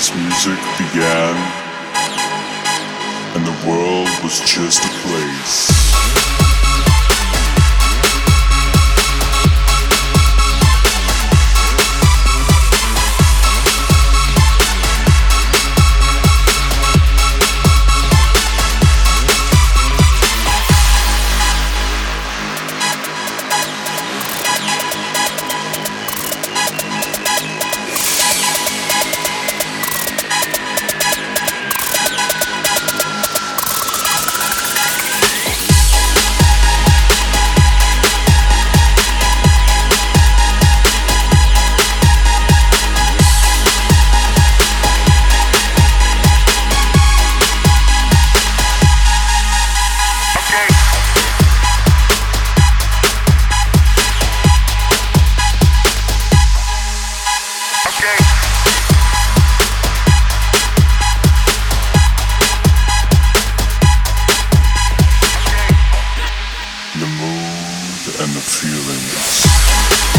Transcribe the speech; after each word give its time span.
this 0.00 0.16
music 0.16 0.58
began, 0.78 1.36
and 3.36 3.46
the 3.46 3.68
world 3.68 4.08
was 4.22 4.40
just 4.46 4.82
a 4.82 4.88
place. 5.04 6.19
feelings. 68.50 70.09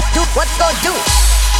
do, 0.00 0.20
what's 0.34 0.56
gonna 0.56 0.72
do? 0.82 1.51